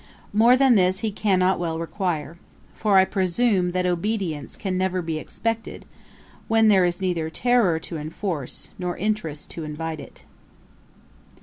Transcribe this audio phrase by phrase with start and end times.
[0.33, 2.39] More than this he cannot well require;
[2.73, 5.85] for, I presume, that obedience can never be expected,
[6.47, 10.25] when there is neither terrour to enforce, nor interest to invite it.'